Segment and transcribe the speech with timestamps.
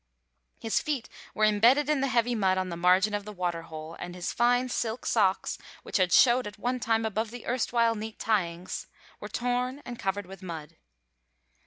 [0.57, 3.95] His feet were imbedded in the heavy mud on the margin of the water hole,
[3.99, 8.17] and his fine silk socks, which had showed at one time above the erstwhile neat
[8.17, 8.87] tyings,
[9.19, 10.75] were torn and covered with mud.